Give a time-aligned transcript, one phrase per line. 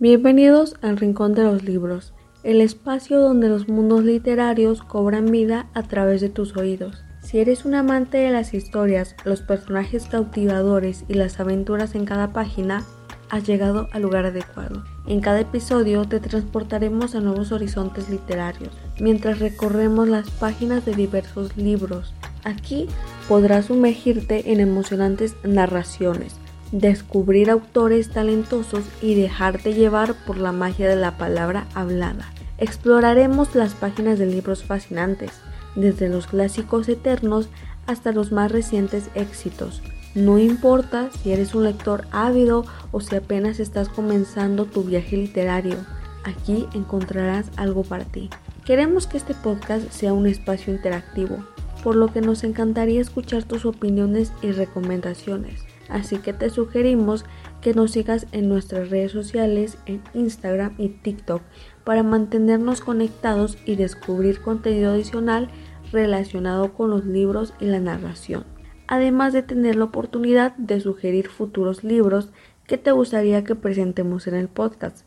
[0.00, 2.12] Bienvenidos al Rincón de los Libros,
[2.44, 7.02] el espacio donde los mundos literarios cobran vida a través de tus oídos.
[7.20, 12.32] Si eres un amante de las historias, los personajes cautivadores y las aventuras en cada
[12.32, 12.84] página,
[13.28, 14.84] has llegado al lugar adecuado.
[15.08, 18.70] En cada episodio te transportaremos a nuevos horizontes literarios,
[19.00, 22.14] mientras recorremos las páginas de diversos libros.
[22.44, 22.86] Aquí
[23.28, 26.36] podrás sumergirte en emocionantes narraciones,
[26.72, 32.30] descubrir autores talentosos y dejarte llevar por la magia de la palabra hablada.
[32.58, 35.30] Exploraremos las páginas de libros fascinantes,
[35.76, 37.48] desde los clásicos eternos
[37.86, 39.82] hasta los más recientes éxitos.
[40.14, 45.76] No importa si eres un lector ávido o si apenas estás comenzando tu viaje literario,
[46.24, 48.28] aquí encontrarás algo para ti.
[48.64, 51.38] Queremos que este podcast sea un espacio interactivo,
[51.82, 55.62] por lo que nos encantaría escuchar tus opiniones y recomendaciones.
[55.88, 57.24] Así que te sugerimos
[57.60, 61.42] que nos sigas en nuestras redes sociales, en Instagram y TikTok,
[61.84, 65.48] para mantenernos conectados y descubrir contenido adicional
[65.92, 68.44] relacionado con los libros y la narración.
[68.86, 72.30] Además de tener la oportunidad de sugerir futuros libros
[72.66, 75.06] que te gustaría que presentemos en el podcast.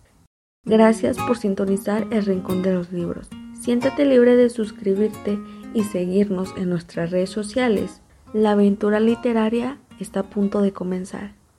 [0.64, 3.30] Gracias por sintonizar el Rincón de los Libros.
[3.60, 5.40] Siéntate libre de suscribirte
[5.74, 8.02] y seguirnos en nuestras redes sociales.
[8.34, 11.41] La aventura literaria está a punto de comenzar.